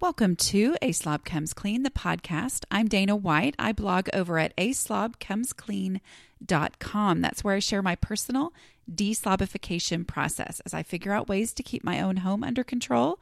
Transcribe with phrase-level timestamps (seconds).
[0.00, 2.64] Welcome to A Slob Comes Clean, the podcast.
[2.70, 3.56] I'm Dana White.
[3.58, 7.20] I blog over at aslobcomesclean.com.
[7.20, 8.52] That's where I share my personal
[8.88, 10.60] deslobification process.
[10.64, 13.18] As I figure out ways to keep my own home under control,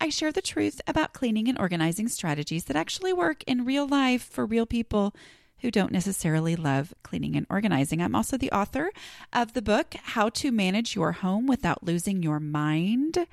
[0.00, 4.22] I share the truth about cleaning and organizing strategies that actually work in real life
[4.22, 5.16] for real people
[5.58, 8.00] who don't necessarily love cleaning and organizing.
[8.00, 8.92] I'm also the author
[9.32, 13.26] of the book, How to Manage Your Home Without Losing Your Mind,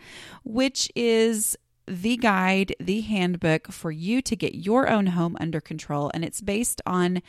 [0.44, 1.56] which is
[1.90, 6.12] the guide, the handbook for you to get your own home under control.
[6.14, 7.22] And it's based on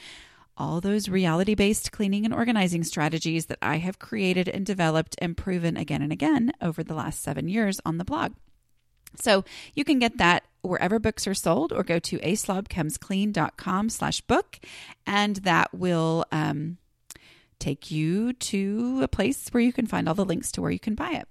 [0.56, 5.36] all those reality based cleaning and organizing strategies that I have created and developed and
[5.36, 8.34] proven again and again over the last seven years on the blog.
[9.16, 9.44] So
[9.74, 14.60] you can get that wherever books are sold or go to aslobcomesclean.com slash book
[15.06, 16.76] and that will um,
[17.60, 20.78] take you to a place where you can find all the links to where you
[20.78, 21.28] can buy it.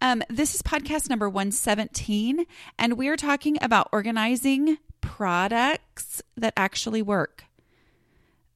[0.00, 2.46] Um, this is podcast number 117,
[2.78, 7.44] and we are talking about organizing products that actually work.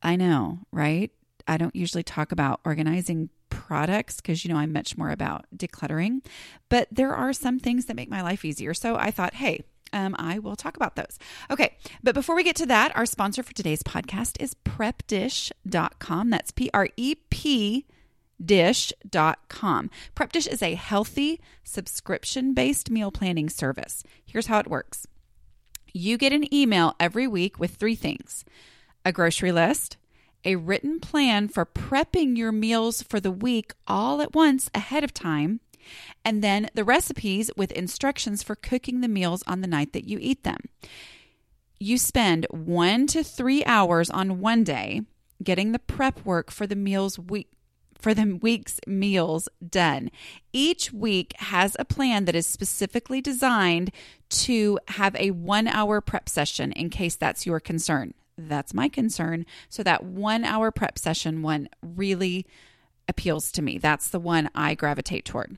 [0.03, 1.11] I know, right?
[1.49, 6.25] I don't usually talk about organizing products because you know I'm much more about decluttering,
[6.69, 8.75] but there are some things that make my life easier.
[8.75, 9.65] So I thought, hey,
[9.97, 11.19] um, I will talk about those.
[11.51, 16.31] Okay, but before we get to that, our sponsor for today's podcast is prepdish.com.
[16.31, 17.87] That's P R E P
[18.45, 19.91] dish.com.
[20.15, 24.05] Prep Dish is a healthy subscription based meal planning service.
[24.25, 25.07] Here's how it works
[25.95, 28.45] you get an email every week with three things
[29.05, 29.97] a grocery list,
[30.45, 35.15] a written plan for prepping your meals for the week all at once ahead of
[35.15, 35.61] time,
[36.25, 40.19] and then the recipes with instructions for cooking the meals on the night that you
[40.21, 40.59] eat them.
[41.79, 45.03] You spend one to three hours on one day
[45.43, 47.49] getting the prep work for the meals week
[47.99, 50.11] for the week's meals done.
[50.53, 53.91] Each week has a plan that is specifically designed
[54.29, 58.15] to have a one hour prep session in case that's your concern.
[58.37, 59.47] That's my concern.
[59.69, 62.47] So, that one hour prep session one really
[63.09, 63.79] appeals to me.
[63.79, 65.57] That's the one I gravitate toward.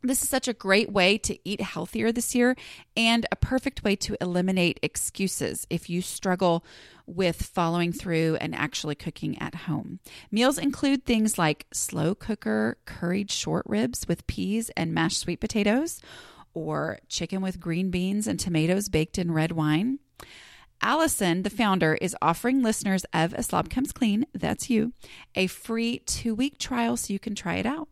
[0.00, 2.54] This is such a great way to eat healthier this year
[2.96, 6.64] and a perfect way to eliminate excuses if you struggle
[7.04, 9.98] with following through and actually cooking at home.
[10.30, 16.00] Meals include things like slow cooker curried short ribs with peas and mashed sweet potatoes,
[16.54, 19.98] or chicken with green beans and tomatoes baked in red wine.
[20.80, 24.92] Allison, the founder, is offering listeners of A Slob Comes Clean, that's you,
[25.34, 27.88] a free two week trial so you can try it out.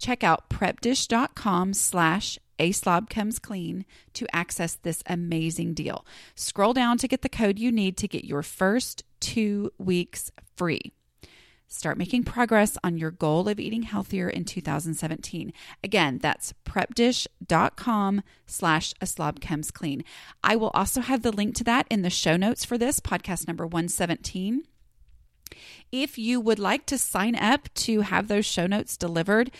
[0.00, 3.84] Check out prepdish.com slash a slob comes clean
[4.14, 6.04] to access this amazing deal.
[6.34, 10.92] Scroll down to get the code you need to get your first two weeks free.
[11.68, 15.52] Start making progress on your goal of eating healthier in 2017.
[15.84, 20.02] Again, that's prepdish.com slash a.
[20.42, 23.46] I will also have the link to that in the show notes for this podcast
[23.46, 24.64] number 117.
[25.92, 29.52] If you would like to sign up to have those show notes delivered,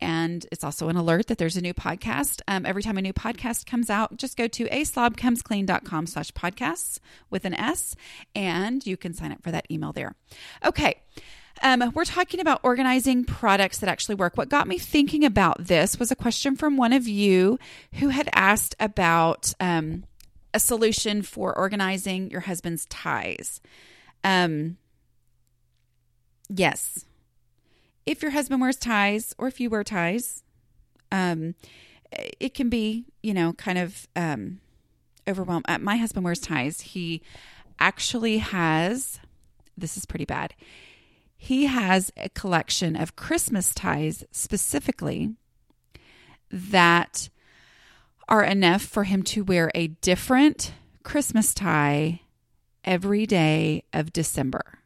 [0.00, 2.40] and it's also an alert that there's a new podcast.
[2.48, 6.98] Um, every time a new podcast comes out, just go to aslobcomesclean.com slash podcasts
[7.30, 7.94] with an S,
[8.34, 10.14] and you can sign up for that email there.
[10.64, 10.96] Okay.
[11.62, 14.36] Um, we're talking about organizing products that actually work.
[14.36, 17.58] What got me thinking about this was a question from one of you
[17.94, 20.04] who had asked about um,
[20.54, 23.60] a solution for organizing your husband's ties.
[24.22, 24.76] Um,
[26.48, 27.04] yes,
[28.08, 30.42] if your husband wears ties or if you wear ties,
[31.12, 31.54] um,
[32.40, 34.60] it can be, you know, kind of um,
[35.28, 35.66] overwhelmed.
[35.68, 36.80] Uh, my husband wears ties.
[36.80, 37.20] He
[37.78, 39.20] actually has,
[39.76, 40.54] this is pretty bad.
[41.36, 45.34] He has a collection of Christmas ties specifically
[46.50, 47.28] that
[48.26, 52.22] are enough for him to wear a different Christmas tie
[52.84, 54.78] every day of December.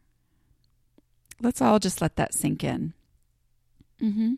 [1.40, 2.94] Let's all just let that sink in.
[4.02, 4.34] Mm-hmm.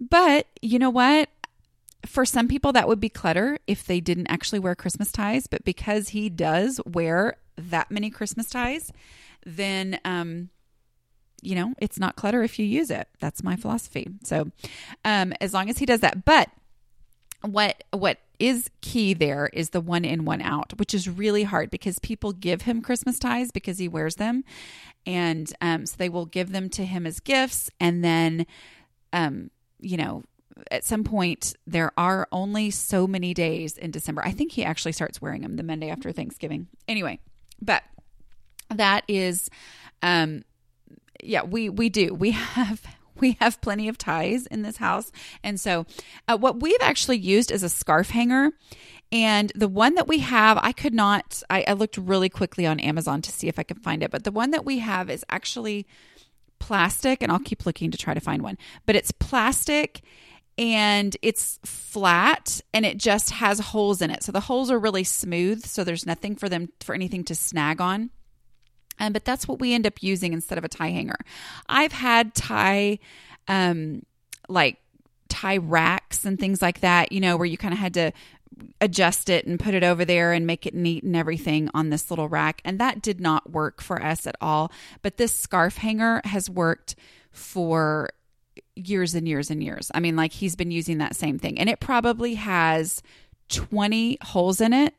[0.00, 1.28] But you know what?
[2.06, 5.46] For some people, that would be clutter if they didn't actually wear Christmas ties.
[5.46, 8.92] But because he does wear that many Christmas ties,
[9.46, 10.50] then, um,
[11.40, 13.08] you know, it's not clutter if you use it.
[13.20, 14.08] That's my philosophy.
[14.22, 14.50] So,
[15.04, 16.24] um, as long as he does that.
[16.24, 16.50] But
[17.44, 21.70] what what is key there is the one in one out which is really hard
[21.70, 24.44] because people give him christmas ties because he wears them.
[25.06, 27.70] And um, so they will give them to him as gifts.
[27.78, 28.46] And then
[29.12, 29.50] um,
[29.80, 30.22] you know
[30.70, 34.24] at some point there are only so many days in december.
[34.24, 36.68] I think he actually starts wearing them the monday after thanksgiving.
[36.88, 37.20] Anyway
[37.60, 37.82] but
[38.70, 39.48] that is
[40.02, 40.44] um
[41.22, 42.14] yeah we we do.
[42.14, 42.82] We have
[43.20, 45.12] we have plenty of ties in this house.
[45.42, 45.86] And so,
[46.28, 48.52] uh, what we've actually used is a scarf hanger.
[49.12, 52.80] And the one that we have, I could not, I, I looked really quickly on
[52.80, 55.24] Amazon to see if I could find it, but the one that we have is
[55.28, 55.86] actually
[56.58, 60.00] plastic, and I'll keep looking to try to find one, but it's plastic
[60.56, 64.22] and it's flat and it just has holes in it.
[64.22, 67.80] So the holes are really smooth, so there's nothing for them for anything to snag
[67.80, 68.10] on.
[68.98, 71.16] Um, but that's what we end up using instead of a tie hanger.
[71.68, 72.98] I've had tie,
[73.48, 74.04] um,
[74.48, 74.78] like
[75.28, 78.12] tie racks and things like that, you know, where you kind of had to
[78.80, 82.10] adjust it and put it over there and make it neat and everything on this
[82.10, 82.60] little rack.
[82.64, 84.70] And that did not work for us at all.
[85.02, 86.94] But this scarf hanger has worked
[87.32, 88.10] for
[88.76, 89.90] years and years and years.
[89.94, 93.02] I mean, like he's been using that same thing, and it probably has
[93.48, 94.94] 20 holes in it.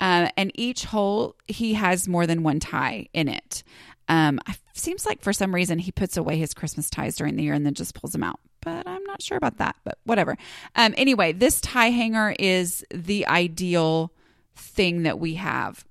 [0.00, 3.62] Uh, and each hole, he has more than one tie in it.
[4.08, 4.38] Um,
[4.72, 7.66] seems like for some reason he puts away his Christmas ties during the year and
[7.66, 8.38] then just pulls them out.
[8.60, 10.36] But I'm not sure about that, but whatever.
[10.74, 14.12] Um, anyway, this tie hanger is the ideal
[14.54, 15.84] thing that we have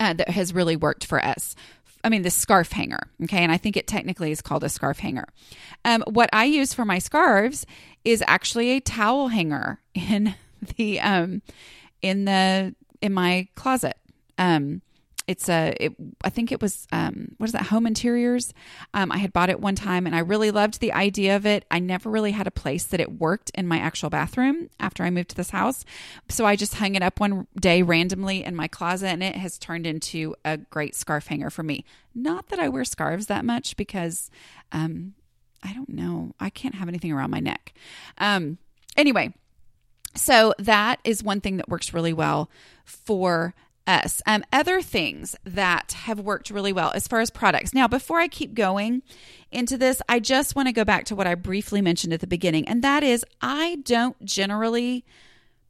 [0.00, 1.54] uh, that has really worked for us.
[2.02, 3.08] I mean, the scarf hanger.
[3.22, 3.38] Okay.
[3.38, 5.26] And I think it technically is called a scarf hanger.
[5.84, 7.64] Um, what I use for my scarves
[8.04, 10.34] is actually a towel hanger in
[10.76, 11.42] the, um,
[12.04, 13.96] in the, in my closet.
[14.36, 14.82] Um,
[15.26, 15.92] it's a it,
[16.22, 17.66] I think it was um, what is that?
[17.66, 18.52] Home interiors.
[18.92, 21.64] Um, i had bought it one time and i really loved the idea of it.
[21.70, 25.10] I never really had a place that it worked in my actual bathroom after i
[25.10, 25.84] moved to this house.
[26.28, 29.56] So i just hung it up one day randomly in my closet and it has
[29.56, 31.84] turned into a great scarf hanger for me.
[32.14, 34.30] Not that i wear scarves that much because
[34.72, 35.14] um,
[35.62, 36.34] i don't know.
[36.38, 37.72] I can't have anything around my neck.
[38.18, 38.58] Um,
[38.94, 39.32] anyway
[40.14, 42.50] so that is one thing that works really well
[42.84, 43.54] for
[43.86, 44.22] us.
[44.26, 47.74] Um, other things that have worked really well as far as products.
[47.74, 49.02] Now, before I keep going
[49.50, 52.26] into this, I just want to go back to what I briefly mentioned at the
[52.26, 55.04] beginning, and that is I don't generally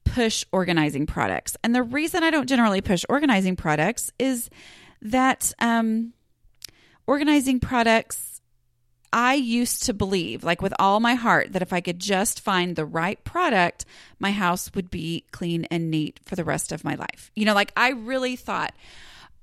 [0.05, 1.56] push organizing products.
[1.64, 4.50] And the reason I don't generally push organizing products is
[5.02, 6.12] that um,
[7.06, 8.34] organizing products
[9.15, 12.75] I used to believe, like with all my heart, that if I could just find
[12.75, 13.85] the right product,
[14.19, 17.31] my house would be clean and neat for the rest of my life.
[17.37, 18.75] You know, like I really thought,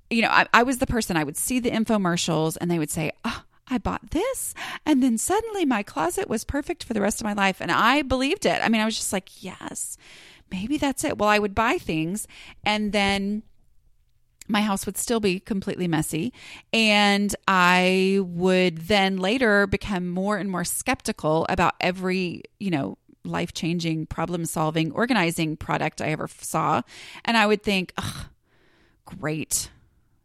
[0.09, 2.91] you know, I, I was the person I would see the infomercials and they would
[2.91, 4.53] say, oh, I bought this.
[4.85, 7.61] And then suddenly my closet was perfect for the rest of my life.
[7.61, 8.59] And I believed it.
[8.61, 9.97] I mean, I was just like, yes,
[10.51, 11.17] maybe that's it.
[11.17, 12.27] Well, I would buy things
[12.65, 13.43] and then
[14.51, 16.33] my house would still be completely messy.
[16.73, 23.53] And I would then later become more and more skeptical about every, you know, life
[23.53, 26.81] changing, problem solving, organizing product I ever saw.
[27.23, 28.27] And I would think, oh,
[29.05, 29.69] great.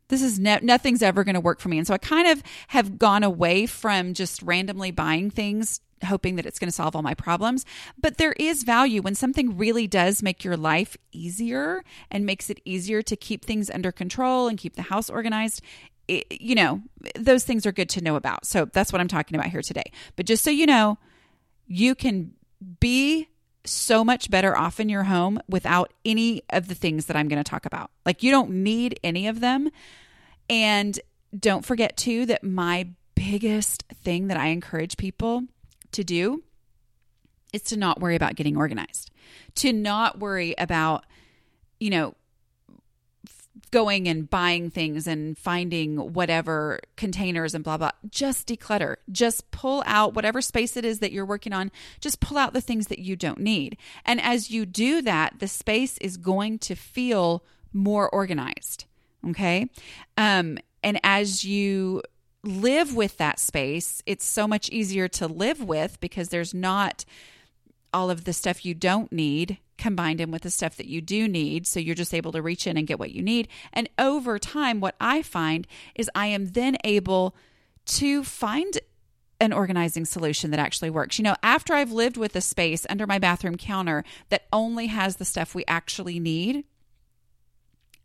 [0.08, 1.78] This is no, nothing's ever going to work for me.
[1.78, 6.46] And so I kind of have gone away from just randomly buying things hoping that
[6.46, 7.64] it's going to solve all my problems.
[7.98, 12.60] But there is value when something really does make your life easier and makes it
[12.64, 15.62] easier to keep things under control and keep the house organized.
[16.08, 16.82] It, you know,
[17.18, 18.46] those things are good to know about.
[18.46, 19.90] So that's what I'm talking about here today.
[20.14, 20.98] But just so you know,
[21.66, 22.32] you can
[22.80, 23.28] be
[23.64, 27.42] so much better off in your home without any of the things that I'm going
[27.42, 27.90] to talk about.
[28.04, 29.70] Like, you don't need any of them.
[30.48, 30.98] And
[31.36, 35.42] don't forget, too, that my biggest thing that I encourage people
[35.92, 36.42] to do
[37.52, 39.10] is to not worry about getting organized,
[39.56, 41.04] to not worry about,
[41.80, 42.14] you know,
[43.70, 47.90] going and buying things and finding whatever containers and blah blah.
[48.10, 48.96] Just declutter.
[49.10, 51.70] Just pull out whatever space it is that you're working on.
[52.00, 53.76] Just pull out the things that you don't need.
[54.04, 58.84] And as you do that the space is going to feel more organized
[59.30, 59.68] okay?
[60.16, 62.02] Um and as you
[62.46, 67.04] live with that space, it's so much easier to live with because there's not
[67.92, 71.28] all of the stuff you don't need combined in with the stuff that you do
[71.28, 71.66] need.
[71.66, 73.48] So you're just able to reach in and get what you need.
[73.72, 77.34] And over time, what I find is I am then able
[77.86, 78.78] to find
[79.38, 81.18] an organizing solution that actually works.
[81.18, 85.16] You know, after I've lived with a space under my bathroom counter that only has
[85.16, 86.64] the stuff we actually need,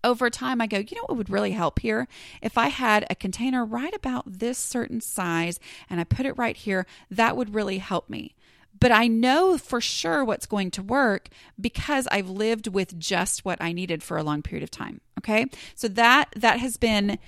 [0.03, 2.07] over time, I go, you know what would really help here?
[2.41, 6.57] If I had a container right about this certain size and I put it right
[6.57, 8.35] here, that would really help me.
[8.79, 11.29] But I know for sure what's going to work
[11.59, 15.01] because I've lived with just what I needed for a long period of time.
[15.19, 15.45] Okay.
[15.75, 17.19] So that, that has been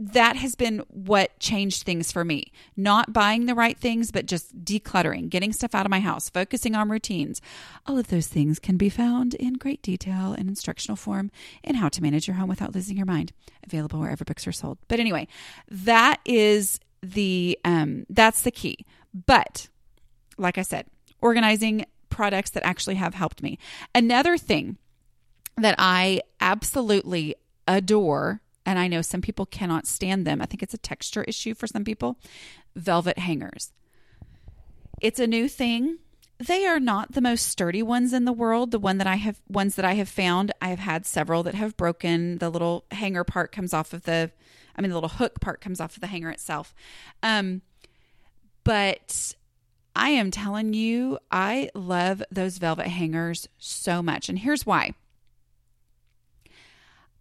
[0.00, 2.52] that has been what changed things for me.
[2.76, 6.74] Not buying the right things, but just decluttering, getting stuff out of my house, focusing
[6.74, 7.40] on routines.
[7.86, 11.30] All of those things can be found in great detail and instructional form
[11.64, 13.32] in How to Manage Your Home Without Losing Your Mind,
[13.64, 14.78] available wherever books are sold.
[14.86, 15.26] But anyway,
[15.68, 18.84] that is the um that's the key.
[19.26, 19.68] But
[20.36, 20.86] like I said,
[21.20, 23.58] organizing products that actually have helped me.
[23.94, 24.78] Another thing
[25.56, 27.34] that I absolutely
[27.66, 31.54] adore, and I know some people cannot stand them, I think it's a texture issue
[31.54, 32.18] for some people
[32.76, 33.72] velvet hangers.
[35.00, 35.98] It's a new thing.
[36.38, 38.70] They are not the most sturdy ones in the world.
[38.70, 41.54] The one that I have ones that I have found, I have had several that
[41.54, 42.38] have broken.
[42.38, 44.30] The little hanger part comes off of the
[44.76, 46.74] I mean the little hook part comes off of the hanger itself.
[47.22, 47.62] Um
[48.64, 49.34] but
[49.96, 54.28] I am telling you, I love those velvet hangers so much.
[54.28, 54.92] And here's why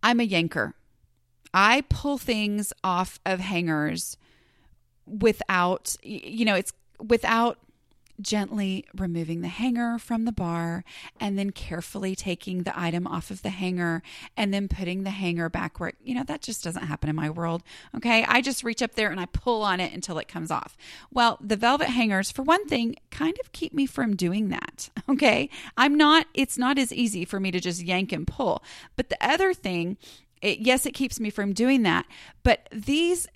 [0.03, 0.73] I'm a yanker.
[1.53, 4.17] I pull things off of hangers
[5.05, 7.59] without, you know, it's without
[8.19, 10.83] gently removing the hanger from the bar
[11.19, 14.01] and then carefully taking the item off of the hanger
[14.35, 17.29] and then putting the hanger back where, you know, that just doesn't happen in my
[17.29, 17.63] world.
[17.95, 18.25] Okay.
[18.27, 20.75] I just reach up there and I pull on it until it comes off.
[21.11, 24.89] Well, the velvet hangers, for one thing, kind of keep me from doing that.
[25.09, 25.49] Okay.
[25.77, 28.61] I'm not, it's not as easy for me to just yank and pull.
[28.97, 29.95] But the other thing,
[30.41, 32.05] it, yes, it keeps me from doing that,
[32.43, 33.27] but these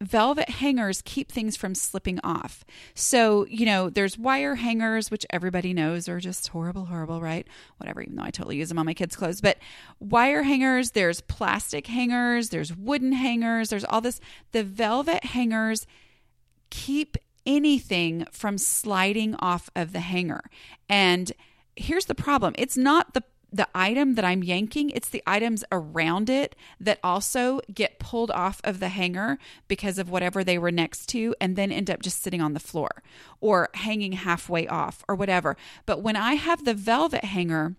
[0.00, 2.64] velvet hangers keep things from slipping off.
[2.94, 7.46] So, you know, there's wire hangers, which everybody knows are just horrible, horrible, right?
[7.78, 9.40] Whatever, even though I totally use them on my kids' clothes.
[9.40, 9.58] But
[10.00, 14.20] wire hangers, there's plastic hangers, there's wooden hangers, there's all this.
[14.52, 15.86] The velvet hangers
[16.70, 20.42] keep anything from sliding off of the hanger.
[20.88, 21.32] And
[21.76, 23.22] here's the problem it's not the
[23.54, 28.60] the item that I'm yanking, it's the items around it that also get pulled off
[28.64, 32.20] of the hanger because of whatever they were next to and then end up just
[32.20, 32.90] sitting on the floor
[33.40, 35.56] or hanging halfway off or whatever.
[35.86, 37.76] But when I have the velvet hanger,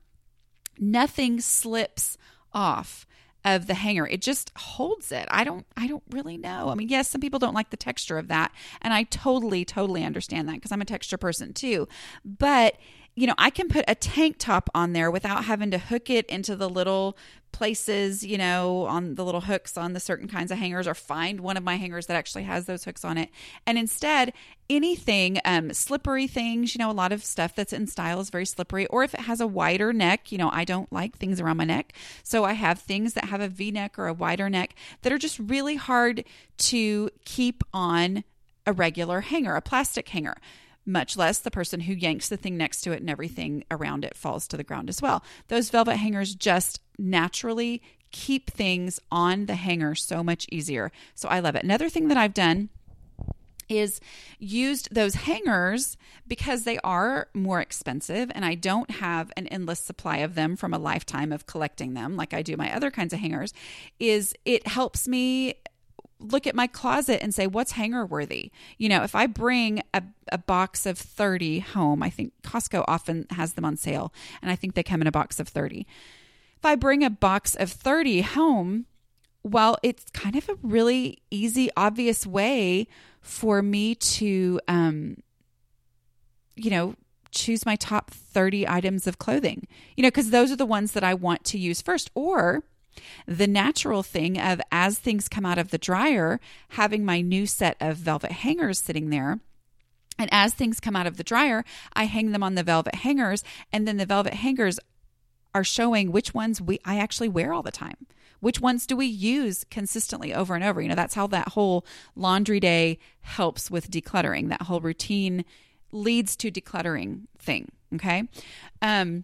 [0.80, 2.18] nothing slips
[2.54, 3.06] off
[3.44, 4.08] of the hanger.
[4.08, 5.28] It just holds it.
[5.30, 6.70] I don't i don't really know.
[6.70, 8.52] I mean yes some people don't like the texture of that
[8.82, 11.88] and i totally totally understand that because i'm a texture person too.
[12.24, 12.78] But
[13.16, 16.26] you know, I can put a tank top on there without having to hook it
[16.26, 17.18] into the little
[17.54, 21.40] places, you know, on the little hooks on the certain kinds of hangers or find
[21.40, 23.30] one of my hangers that actually has those hooks on it.
[23.66, 24.34] And instead,
[24.70, 28.46] anything, um, slippery things, you know, a lot of stuff that's in style is very
[28.46, 28.86] slippery.
[28.88, 31.64] Or if it has a wider neck, you know, I don't like things around my
[31.64, 31.94] neck.
[32.24, 35.18] So I have things that have a V neck or a wider neck that are
[35.18, 36.26] just really hard
[36.58, 38.26] to keep on
[38.66, 40.36] a regular hanger, a plastic hanger
[40.86, 44.16] much less the person who yanks the thing next to it and everything around it
[44.16, 45.24] falls to the ground as well.
[45.48, 50.92] Those velvet hangers just naturally keep things on the hanger so much easier.
[51.16, 51.64] So I love it.
[51.64, 52.70] Another thing that I've done
[53.68, 54.00] is
[54.40, 60.18] used those hangers because they are more expensive and I don't have an endless supply
[60.18, 63.20] of them from a lifetime of collecting them like I do my other kinds of
[63.20, 63.54] hangers
[64.00, 65.56] is it helps me
[66.20, 70.02] look at my closet and say what's hanger worthy you know if i bring a,
[70.32, 74.56] a box of 30 home i think costco often has them on sale and i
[74.56, 75.86] think they come in a box of 30
[76.58, 78.86] if i bring a box of 30 home
[79.44, 82.88] well it's kind of a really easy obvious way
[83.22, 85.18] for me to um
[86.56, 86.96] you know
[87.36, 89.68] choose my top 30 items of clothing.
[89.96, 92.64] You know because those are the ones that i want to use first or
[93.28, 97.78] the natural thing of as things come out of the dryer, having my new set
[97.80, 99.40] of velvet hangers sitting there.
[100.18, 103.44] And as things come out of the dryer, I hang them on the velvet hangers,
[103.72, 104.80] and then the velvet hangers
[105.54, 108.08] are showing which ones we I actually wear all the time.
[108.42, 110.82] Which ones do we use consistently over and over?
[110.82, 111.86] You know, that's how that whole
[112.16, 114.50] laundry day helps with decluttering.
[114.50, 115.46] That whole routine
[115.92, 117.72] leads to decluttering thing.
[117.94, 118.28] Okay.
[118.82, 119.24] Um,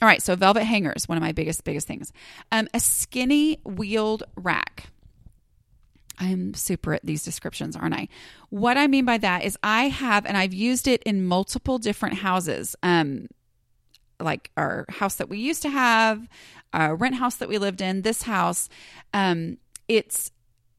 [0.00, 2.12] all right, so velvet hangers, one of my biggest, biggest things.
[2.52, 4.90] Um, a skinny wheeled rack.
[6.20, 8.08] I'm super at these descriptions, aren't I?
[8.50, 12.16] What I mean by that is I have, and I've used it in multiple different
[12.16, 13.28] houses, um,
[14.20, 16.28] like our house that we used to have,
[16.72, 18.68] a rent house that we lived in, this house.
[19.14, 20.32] Um, it's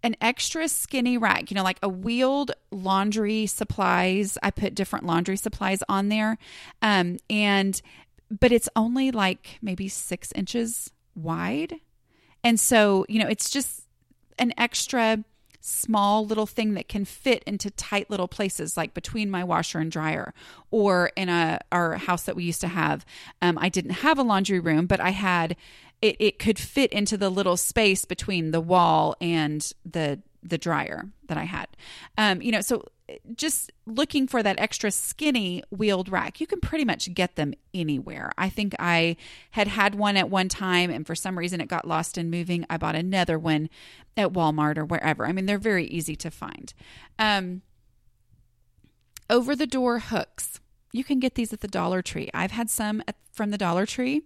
[0.04, 4.38] an extra skinny rack, you know, like a wheeled laundry supplies.
[4.42, 6.38] I put different laundry supplies on there.
[6.82, 7.82] Um, and
[8.30, 11.76] but it's only like maybe six inches wide.
[12.44, 13.84] And so, you know, it's just
[14.38, 15.24] an extra
[15.62, 19.92] small little thing that can fit into tight little places like between my washer and
[19.92, 20.34] dryer
[20.72, 23.06] or in a our house that we used to have
[23.42, 25.58] um, i didn't have a laundry room but i had
[26.02, 31.10] it, it could fit into the little space between the wall and the the dryer
[31.28, 31.68] that i had
[32.18, 32.86] um, you know so
[33.36, 38.32] just looking for that extra skinny wheeled rack, you can pretty much get them anywhere.
[38.38, 39.16] I think I
[39.52, 42.66] had had one at one time, and for some reason it got lost in moving.
[42.70, 43.70] I bought another one
[44.18, 45.26] at Walmart or wherever.
[45.26, 46.74] I mean, they're very easy to find.
[47.18, 47.62] Um,
[49.30, 50.60] over the door hooks.
[50.92, 52.30] you can get these at the Dollar Tree.
[52.34, 54.24] I've had some at, from the Dollar Tree,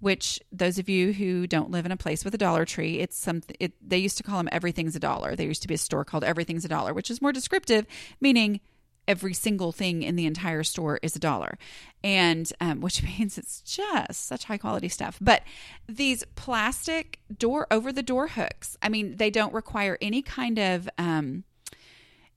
[0.00, 3.16] which those of you who don't live in a place with a Dollar Tree, it's
[3.16, 3.56] something.
[3.60, 5.36] It, they used to call them everything's a dollar.
[5.36, 7.86] There used to be a store called Everything's a Dollar, which is more descriptive,
[8.20, 8.60] meaning
[9.08, 11.58] every single thing in the entire store is a dollar
[12.04, 15.42] and um, which means it's just such high quality stuff but
[15.88, 20.88] these plastic door over the door hooks i mean they don't require any kind of
[20.96, 21.42] um,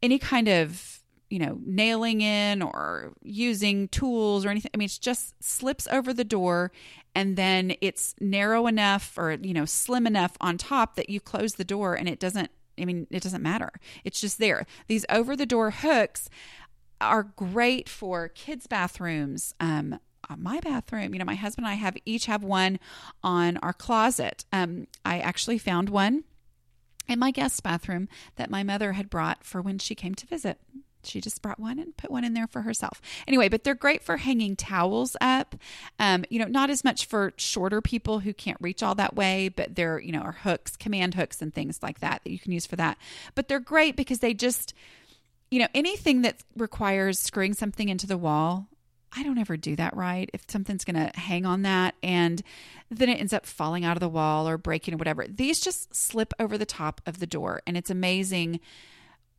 [0.01, 1.02] any kind of
[1.33, 6.13] you know nailing in or using tools or anything i mean it just slips over
[6.13, 6.71] the door
[7.15, 11.55] and then it's narrow enough or you know slim enough on top that you close
[11.55, 13.71] the door and it doesn't I mean, it doesn't matter.
[14.03, 14.65] It's just there.
[14.87, 16.27] These over the door hooks
[16.99, 19.53] are great for kids' bathrooms.
[19.59, 22.79] Um, uh, my bathroom, you know, my husband and I have each have one
[23.23, 24.45] on our closet.
[24.51, 26.23] Um, I actually found one
[27.07, 30.59] in my guest bathroom that my mother had brought for when she came to visit.
[31.05, 33.01] She just brought one and put one in there for herself.
[33.27, 35.55] Anyway, but they're great for hanging towels up.
[36.00, 39.50] Um, you know, not as much for shorter people who can't reach all that way,
[39.50, 42.51] but they're, you know, are hooks, command hooks and things like that that you can
[42.51, 42.98] use for that.
[43.36, 44.74] But they're great because they just,
[45.51, 48.67] you know, anything that requires screwing something into the wall,
[49.15, 50.29] I don't ever do that right.
[50.33, 52.41] If something's going to hang on that and
[52.89, 55.95] then it ends up falling out of the wall or breaking or whatever, these just
[55.95, 57.62] slip over the top of the door.
[57.67, 58.60] And it's amazing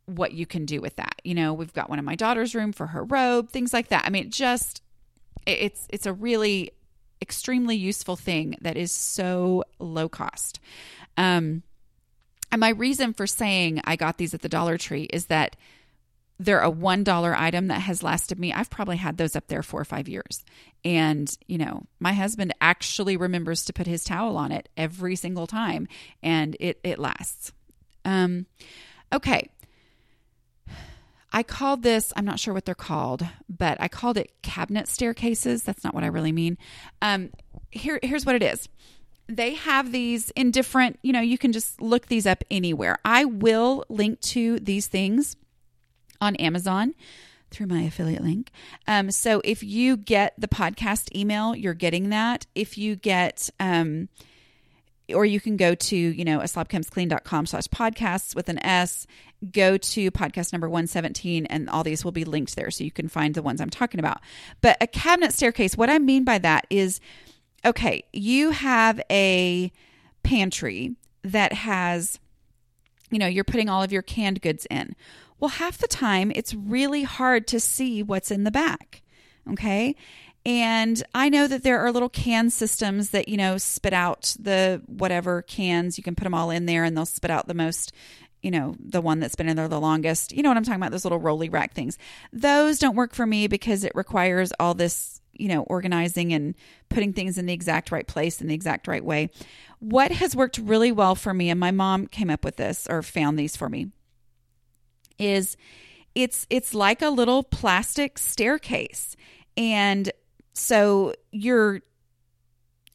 [0.05, 1.15] what you can do with that.
[1.23, 4.05] You know, we've got one in my daughter's room for her robe, things like that.
[4.05, 4.81] I mean, just
[5.45, 6.71] it's it's a really
[7.21, 10.59] extremely useful thing that is so low cost.
[11.17, 11.63] Um
[12.51, 15.55] and my reason for saying I got these at the Dollar Tree is that
[16.39, 18.51] they're a one dollar item that has lasted me.
[18.51, 20.43] I've probably had those up there four or five years.
[20.83, 25.47] And, you know, my husband actually remembers to put his towel on it every single
[25.47, 25.87] time
[26.21, 27.53] and it it lasts.
[28.03, 28.45] Um
[29.13, 29.49] okay.
[31.35, 35.63] I called this, I'm not sure what they're called, but I called it cabinet staircases.
[35.63, 36.57] That's not what I really mean.
[37.01, 37.31] Um,
[37.71, 38.69] here, here's what it is.
[39.27, 42.99] They have these in different, you know, you can just look these up anywhere.
[43.03, 45.35] I will link to these things
[46.21, 46.95] on Amazon
[47.51, 48.51] through my affiliate link.
[48.87, 52.45] Um, so if you get the podcast email, you're getting that.
[52.55, 54.07] If you get, um,
[55.13, 59.05] or you can go to, you know, a slobcomesclean.com slash podcasts with an S,
[59.51, 63.07] go to podcast number 117, and all these will be linked there so you can
[63.07, 64.19] find the ones I'm talking about.
[64.61, 66.99] But a cabinet staircase, what I mean by that is
[67.65, 69.71] okay, you have a
[70.23, 72.19] pantry that has,
[73.09, 74.95] you know, you're putting all of your canned goods in.
[75.39, 79.01] Well, half the time it's really hard to see what's in the back.
[79.51, 79.95] Okay.
[80.45, 84.81] And I know that there are little can systems that, you know, spit out the
[84.85, 85.97] whatever cans.
[85.97, 87.93] You can put them all in there and they'll spit out the most,
[88.43, 90.31] you know, the one that's been in there the longest.
[90.31, 90.91] You know what I'm talking about?
[90.91, 91.97] Those little rolly rack things.
[92.31, 96.53] Those don't work for me because it requires all this, you know, organizing and
[96.89, 99.31] putting things in the exact right place in the exact right way.
[99.79, 103.01] What has worked really well for me, and my mom came up with this or
[103.01, 103.87] found these for me,
[105.17, 105.57] is
[106.13, 109.15] it's it's like a little plastic staircase.
[109.57, 110.11] And
[110.55, 111.81] so you're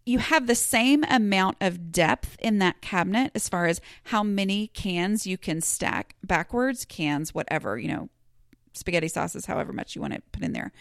[0.06, 4.68] you have the same amount of depth in that cabinet as far as how many
[4.68, 8.08] cans you can stack backwards, cans, whatever, you know,
[8.72, 10.72] spaghetti sauces, however much you want to put in there.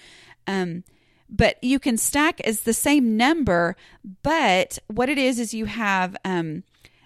[0.48, 0.84] Um,
[1.30, 3.76] but you can stack as the same number,
[4.24, 6.64] but what it is is you have um,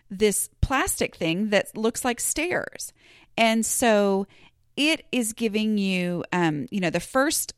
[0.09, 2.93] this plastic thing that looks like stairs.
[3.37, 4.27] And so
[4.77, 7.53] it is giving you, um, you know, the first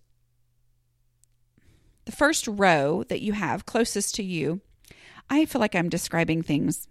[2.06, 4.62] the first row that you have closest to you,
[5.30, 6.88] I feel like I'm describing things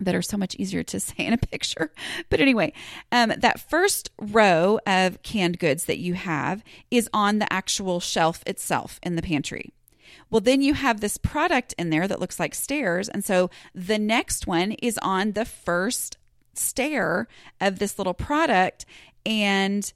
[0.00, 1.92] that are so much easier to say in a picture.
[2.30, 2.72] But anyway,
[3.12, 8.42] um, that first row of canned goods that you have is on the actual shelf
[8.46, 9.72] itself in the pantry.
[10.30, 13.08] Well, then you have this product in there that looks like stairs.
[13.08, 16.18] And so the next one is on the first
[16.54, 17.28] stair
[17.60, 18.84] of this little product.
[19.24, 19.90] And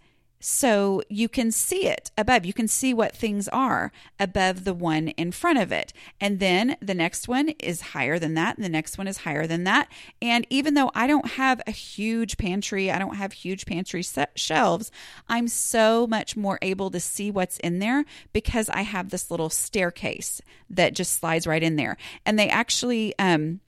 [0.45, 2.45] so you can see it above.
[2.45, 5.93] You can see what things are above the one in front of it.
[6.21, 8.57] And then the next one is higher than that.
[8.57, 9.89] And the next one is higher than that.
[10.21, 14.03] And even though I don't have a huge pantry, I don't have huge pantry
[14.35, 14.91] shelves,
[15.29, 19.49] I'm so much more able to see what's in there because I have this little
[19.49, 21.97] staircase that just slides right in there.
[22.27, 23.61] And they actually, um,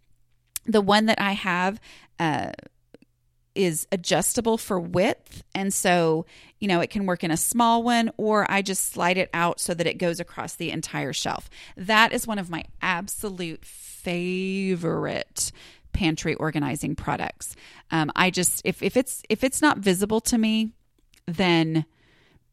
[0.66, 1.80] the one that I have,
[2.18, 2.50] uh,
[3.54, 5.42] is adjustable for width.
[5.54, 6.26] And so,
[6.60, 9.60] you know, it can work in a small one, or I just slide it out
[9.60, 11.48] so that it goes across the entire shelf.
[11.76, 15.52] That is one of my absolute favorite
[15.92, 17.56] pantry organizing products.
[17.90, 20.72] Um, I just if if it's if it's not visible to me,
[21.26, 21.86] then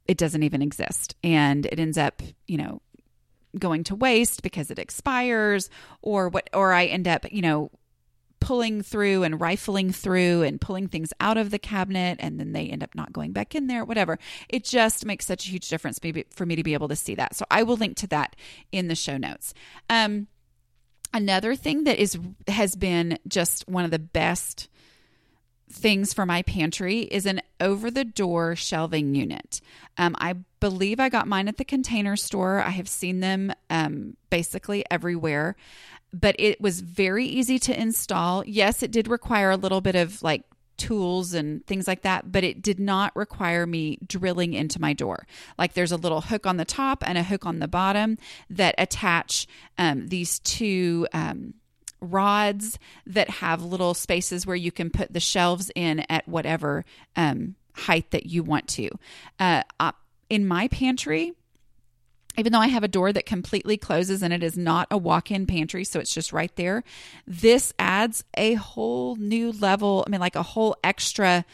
[0.08, 2.82] it doesn't even exist and it ends up, you know,
[3.60, 5.70] going to waste because it expires
[6.02, 7.72] or what or I end up, you know,
[8.42, 12.68] pulling through and rifling through and pulling things out of the cabinet and then they
[12.68, 14.20] end up not going back in there whatever.
[14.50, 17.16] It just makes such a huge difference maybe for me to be able to see
[17.16, 17.36] that.
[17.36, 18.36] So i will link to that
[18.72, 19.54] in the show notes.
[19.90, 20.28] Um,
[21.14, 24.68] another thing that is has been just one of the best
[25.72, 29.62] things for my pantry is an over the door shelving unit.
[29.98, 32.62] Um, I believe I got mine at the container store.
[32.62, 35.56] I have seen them um, basically everywhere,
[36.14, 38.44] but it was very easy to install.
[38.46, 40.44] Yes, it did require a little bit of like
[40.78, 45.28] tools and things like that, but it did not require me drilling into my door.
[45.58, 48.18] Like there's a little hook on the top and a hook on the bottom
[48.50, 51.08] that attach um, these two.
[51.14, 51.54] Um,
[52.02, 56.84] rods that have little spaces where you can put the shelves in at whatever
[57.16, 58.90] um, height that you want to.
[59.40, 59.62] Uh,
[60.30, 61.34] in my pantry,
[62.38, 65.32] even though I have a door that completely closes and it is not a walk
[65.32, 66.84] in pantry, so it's just right there,
[67.28, 70.04] this adds a whole new level.
[70.08, 71.46] I mean, like a whole extra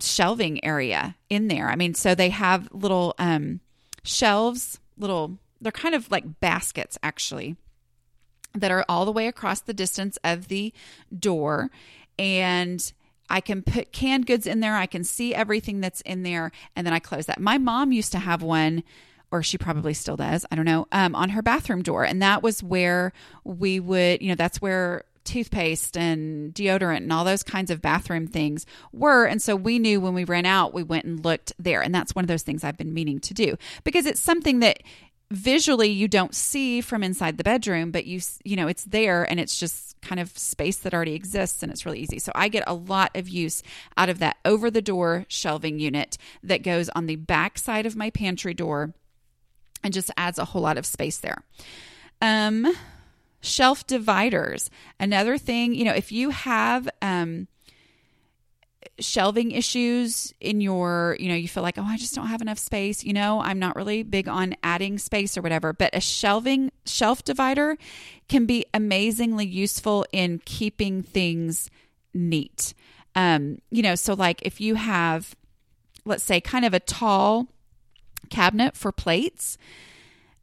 [0.00, 1.68] shelving area in there.
[1.68, 3.60] I mean, so they have little um,
[4.02, 7.56] shelves, little, they're kind of like baskets actually
[8.54, 10.72] that are all the way across the distance of the
[11.16, 11.70] door.
[12.18, 12.92] And
[13.28, 14.76] I can put canned goods in there.
[14.76, 16.52] I can see everything that's in there.
[16.76, 17.40] And then I close that.
[17.40, 18.84] My mom used to have one
[19.30, 22.04] or she probably still does, I don't know, um, on her bathroom door.
[22.04, 23.12] And that was where
[23.42, 28.28] we would, you know, that's where toothpaste and deodorant and all those kinds of bathroom
[28.28, 29.24] things were.
[29.24, 31.82] And so we knew when we ran out, we went and looked there.
[31.82, 34.80] And that's one of those things I've been meaning to do because it's something that
[35.34, 39.40] visually you don't see from inside the bedroom but you you know it's there and
[39.40, 42.18] it's just kind of space that already exists and it's really easy.
[42.18, 43.62] So i get a lot of use
[43.96, 47.96] out of that over the door shelving unit that goes on the back side of
[47.96, 48.94] my pantry door
[49.82, 51.42] and just adds a whole lot of space there.
[52.22, 52.74] Um
[53.40, 54.70] shelf dividers.
[55.00, 57.48] Another thing you know if you have um
[58.98, 62.58] shelving issues in your, you know, you feel like, oh, I just don't have enough
[62.58, 63.04] space.
[63.04, 67.24] You know, I'm not really big on adding space or whatever, but a shelving shelf
[67.24, 67.76] divider
[68.28, 71.70] can be amazingly useful in keeping things
[72.12, 72.74] neat.
[73.14, 75.34] Um, you know, so like if you have,
[76.04, 77.48] let's say, kind of a tall
[78.30, 79.58] cabinet for plates,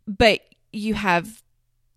[0.07, 1.41] but you have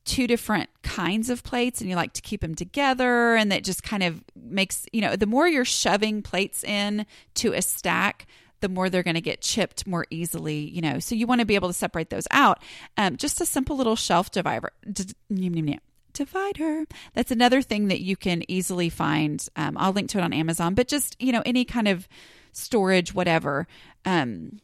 [0.04, 3.82] two different kinds of plates and you like to keep them together and that just
[3.82, 8.26] kind of makes you know the more you're shoving plates in to a stack
[8.60, 10.98] the more they're going to get chipped more easily you know.
[10.98, 12.62] So you want to be able to separate those out.
[12.96, 14.72] Um, just a simple little shelf divider
[16.12, 16.84] divider.
[17.14, 20.74] That's another thing that you can easily find um, i'll link to it on amazon
[20.74, 22.06] but just you know any kind of
[22.54, 23.66] storage whatever.
[24.04, 24.60] Um,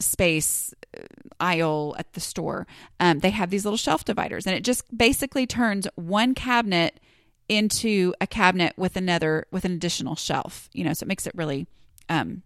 [0.00, 1.02] space uh,
[1.40, 2.66] aisle at the store,
[3.00, 7.00] um, they have these little shelf dividers, and it just basically turns one cabinet
[7.48, 10.68] into a cabinet with another with an additional shelf.
[10.72, 11.66] You know, so it makes it really.
[12.08, 12.42] Um,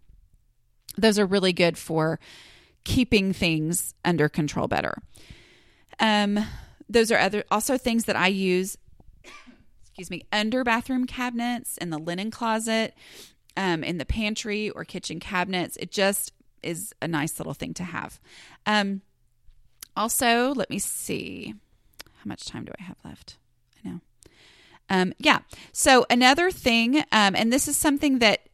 [0.97, 2.19] those are really good for
[2.83, 5.01] keeping things under control better.
[5.99, 6.39] Um,
[6.89, 8.77] those are other also things that I use.
[9.85, 12.93] Excuse me, under bathroom cabinets in the linen closet,
[13.57, 15.75] um, in the pantry or kitchen cabinets.
[15.77, 16.31] It just
[16.63, 18.19] is a nice little thing to have.
[18.65, 19.01] Um,
[19.95, 21.53] also, let me see.
[22.05, 23.37] How much time do I have left?
[23.83, 23.99] I know.
[24.89, 25.39] Um, yeah.
[25.71, 28.49] So, another thing, um, and this is something that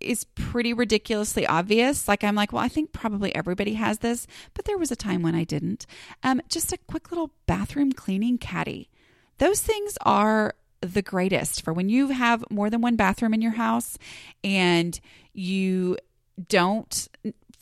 [0.00, 2.08] is pretty ridiculously obvious.
[2.08, 5.22] Like, I'm like, well, I think probably everybody has this, but there was a time
[5.22, 5.86] when I didn't.
[6.22, 8.90] Um, just a quick little bathroom cleaning caddy.
[9.38, 13.52] Those things are the greatest for when you have more than one bathroom in your
[13.52, 13.98] house
[14.44, 14.98] and
[15.32, 15.96] you
[16.48, 17.08] don't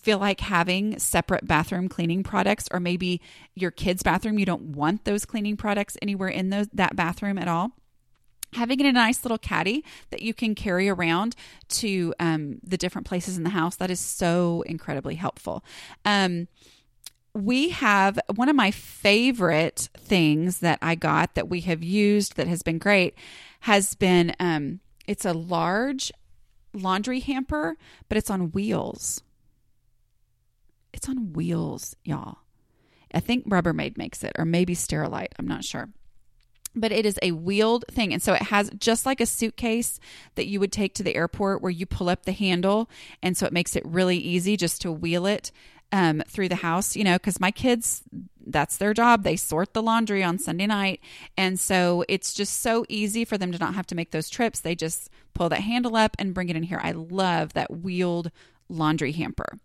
[0.04, 3.22] feel like having separate bathroom cleaning products or maybe
[3.54, 7.48] your kids bathroom you don't want those cleaning products anywhere in those that bathroom at
[7.48, 7.70] all.
[8.52, 11.34] Having it in a nice little caddy that you can carry around
[11.68, 15.64] to um, the different places in the house that is so incredibly helpful.
[16.04, 16.46] Um,
[17.32, 22.46] we have one of my favorite things that i got that we have used that
[22.46, 23.16] has been great
[23.60, 26.12] has been um, it's a large
[26.74, 27.76] laundry hamper,
[28.08, 29.22] but it's on wheels.
[30.92, 32.38] It's on wheels, y'all.
[33.12, 35.32] I think Rubbermaid makes it, or maybe Sterilite.
[35.38, 35.88] I'm not sure.
[36.76, 38.12] But it is a wheeled thing.
[38.12, 40.00] And so it has just like a suitcase
[40.34, 42.90] that you would take to the airport where you pull up the handle.
[43.22, 45.52] And so it makes it really easy just to wheel it
[45.94, 48.02] um, through the house, you know, because my kids,
[48.44, 49.22] that's their job.
[49.22, 51.00] They sort the laundry on Sunday night.
[51.36, 54.58] And so it's just so easy for them to not have to make those trips.
[54.58, 56.80] They just pull that handle up and bring it in here.
[56.82, 58.32] I love that wheeled
[58.68, 59.60] laundry hamper.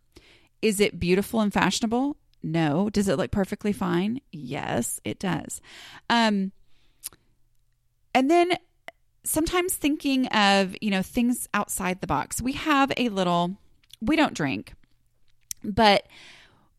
[0.61, 2.15] Is it beautiful and fashionable?
[2.43, 2.91] No.
[2.91, 4.21] Does it look perfectly fine?
[4.31, 5.61] Yes, it does.
[6.11, 6.51] Um,
[8.13, 8.53] and then
[9.23, 12.39] sometimes thinking of, you know, things outside the box.
[12.39, 13.57] We have a little,
[13.99, 14.73] we don't drink,
[15.63, 16.07] but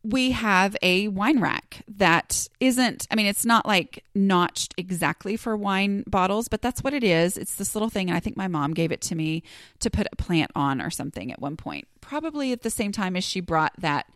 [0.02, 5.54] we have a wine rack that isn't, I mean, it's not like notched exactly for
[5.56, 7.36] wine bottles, but that's what it is.
[7.36, 8.08] It's this little thing.
[8.08, 9.42] And I think my mom gave it to me
[9.80, 13.14] to put a plant on or something at one point, probably at the same time
[13.14, 14.06] as she brought that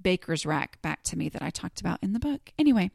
[0.00, 2.52] baker's rack back to me that I talked about in the book.
[2.58, 2.90] Anyway,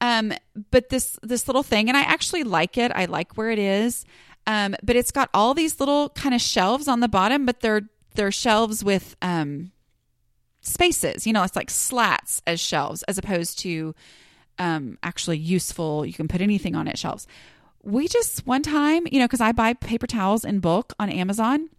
[0.00, 0.32] um,
[0.70, 2.92] but this this little thing, and I actually like it.
[2.94, 4.04] I like where it is,
[4.46, 7.88] um, but it's got all these little kind of shelves on the bottom, but they're
[8.16, 9.70] they're shelves with um,
[10.70, 11.26] spaces.
[11.26, 13.94] You know, it's like slats as shelves as opposed to
[14.58, 16.06] um, actually useful.
[16.06, 17.26] You can put anything on it shelves.
[17.82, 21.70] We just one time, you know, because I buy paper towels in bulk on Amazon.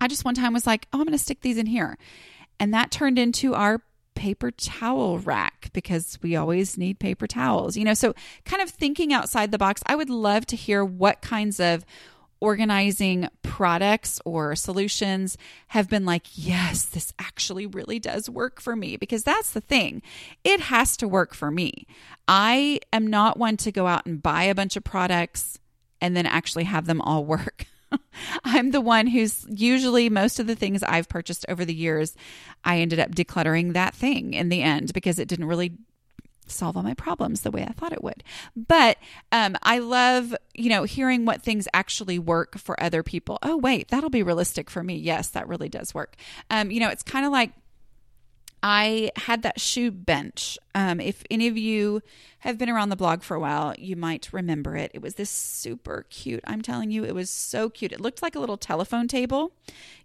[0.00, 1.98] I just one time was like, oh, I'm going to stick these in here.
[2.60, 3.82] And that turned into our
[4.14, 7.76] paper towel rack because we always need paper towels.
[7.76, 11.20] You know, so kind of thinking outside the box, I would love to hear what
[11.20, 11.84] kinds of
[12.40, 15.36] organizing products or solutions
[15.68, 20.02] have been like, yes, this actually really does work for me because that's the thing.
[20.44, 21.86] It has to work for me.
[22.26, 25.58] I am not one to go out and buy a bunch of products
[26.00, 27.66] and then actually have them all work.
[28.44, 32.14] I'm the one who's usually most of the things I've purchased over the years,
[32.62, 35.72] I ended up decluttering that thing in the end because it didn't really
[36.50, 38.22] solve all my problems the way I thought it would.
[38.56, 38.98] But
[39.32, 43.38] um, I love, you know, hearing what things actually work for other people.
[43.42, 44.96] Oh, wait, that'll be realistic for me.
[44.96, 46.16] Yes, that really does work.
[46.50, 47.52] Um, you know, it's kind of like
[48.60, 50.58] I had that shoe bench.
[50.74, 52.02] Um, if any of you
[52.40, 54.90] have been around the blog for a while, you might remember it.
[54.94, 56.42] It was this super cute.
[56.44, 57.92] I'm telling you, it was so cute.
[57.92, 59.52] It looked like a little telephone table,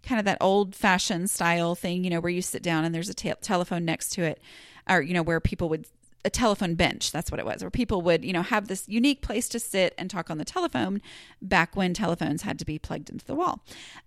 [0.04, 3.08] kind of that old fashioned style thing, you know, where you sit down and there's
[3.08, 4.40] a te- telephone next to it,
[4.88, 5.86] or, you know, where people would
[6.24, 9.20] a telephone bench that's what it was where people would you know have this unique
[9.20, 11.00] place to sit and talk on the telephone
[11.42, 13.62] back when telephones had to be plugged into the wall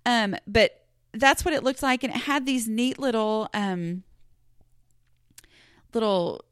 [0.05, 4.03] um, but that's what it looked like and it had these neat little um,
[5.93, 6.43] little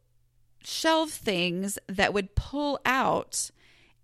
[0.63, 3.51] shelf things that would pull out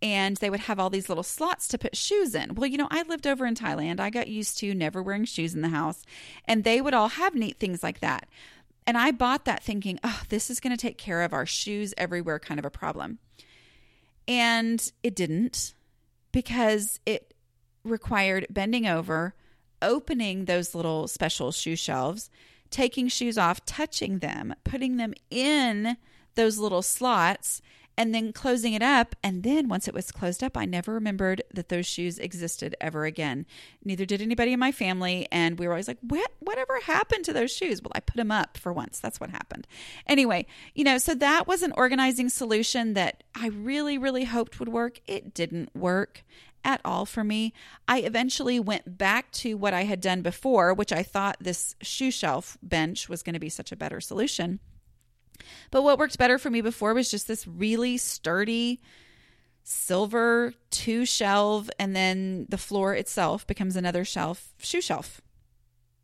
[0.02, 2.56] and they would have all these little slots to put shoes in.
[2.56, 4.00] Well, you know, I lived over in Thailand.
[4.00, 6.04] I got used to never wearing shoes in the house,
[6.46, 8.28] and they would all have neat things like that.
[8.92, 11.94] And I bought that thinking, oh, this is going to take care of our shoes
[11.98, 13.20] everywhere kind of a problem.
[14.28, 15.76] And it didn't
[16.34, 17.34] because it
[17.86, 19.34] required bending over,
[19.82, 22.30] opening those little special shoe shelves,
[22.70, 25.96] taking shoes off, touching them, putting them in
[26.36, 27.62] those little slots,
[28.02, 29.16] and then closing it up.
[29.22, 33.06] And then once it was closed up, I never remembered that those shoes existed ever
[33.06, 33.46] again.
[33.86, 35.28] Neither did anybody in my family.
[35.32, 37.80] And we were always like, what, whatever happened to those shoes?
[37.80, 39.00] Well, I put them up for once.
[39.00, 39.68] That's what happened.
[40.08, 44.70] Anyway, you know, so that was an organizing solution that I really, really hoped would
[44.70, 45.00] work.
[45.06, 46.24] It didn't work
[46.66, 47.54] at all for me.
[47.88, 52.10] I eventually went back to what I had done before, which I thought this shoe
[52.10, 54.60] shelf bench was going to be such a better solution.
[55.70, 58.82] But what worked better for me before was just this really sturdy
[59.64, 65.22] silver two shelf, and then the floor itself becomes another shelf, shoe shelf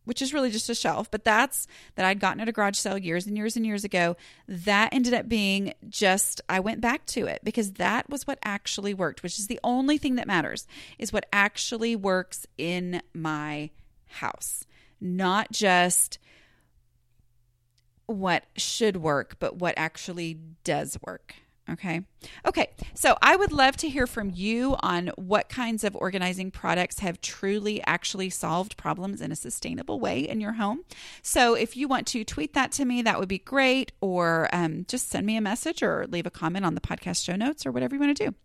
[0.08, 2.98] which is really just a shelf, but that's that I'd gotten at a garage sale
[2.98, 4.16] years and years and years ago.
[4.48, 8.94] That ended up being just, I went back to it because that was what actually
[8.94, 10.66] worked, which is the only thing that matters,
[10.98, 13.70] is what actually works in my
[14.06, 14.66] house,
[15.02, 16.20] not just
[18.08, 21.36] what should work, but what actually does work.
[21.70, 22.02] Okay.
[22.46, 22.70] Okay.
[22.94, 27.20] So I would love to hear from you on what kinds of organizing products have
[27.20, 30.86] truly actually solved problems in a sustainable way in your home.
[31.22, 33.92] So if you want to tweet that to me, that would be great.
[34.00, 37.36] Or um, just send me a message or leave a comment on the podcast show
[37.36, 38.36] notes or whatever you want to do.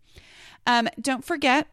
[0.67, 1.67] Um, don't forget,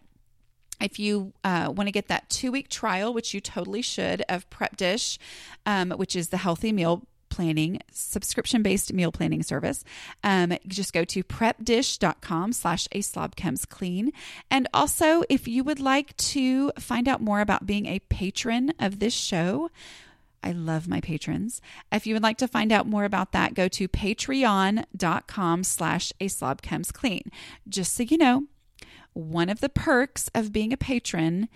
[0.81, 4.49] if you uh, want to get that two week trial, which you totally should, of
[4.51, 5.19] Prep Dish,
[5.67, 9.85] um, which is the healthy meal planning, subscription based meal planning service.
[10.23, 14.13] Um, just go to prepdish.com slash a slob comes clean.
[14.51, 18.99] And also, if you would like to find out more about being a patron of
[18.99, 19.71] this show,
[20.43, 21.61] I love my patrons.
[21.93, 26.29] If you would like to find out more about that, go to patreon.com slash a
[26.29, 27.31] slob comes clean.
[27.69, 28.45] Just so you know,
[29.13, 31.49] one of the perks of being a patron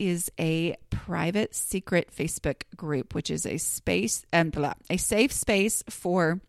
[0.00, 5.84] is a private secret Facebook group, which is a space and um, a safe space
[5.88, 6.40] for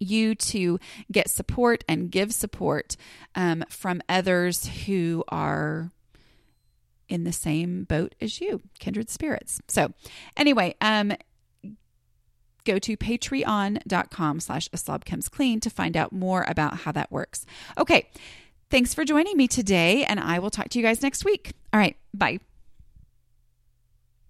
[0.00, 0.80] you to
[1.12, 2.96] get support and give support
[3.34, 5.90] um, from others who are
[7.08, 9.60] in the same boat as you, kindred spirits.
[9.68, 9.92] So,
[10.36, 11.12] anyway, um,
[12.64, 17.12] go to patreon.com slash a slob comes clean to find out more about how that
[17.12, 17.44] works.
[17.76, 18.08] Okay,
[18.70, 21.52] thanks for joining me today, and I will talk to you guys next week.
[21.74, 22.40] All right, bye.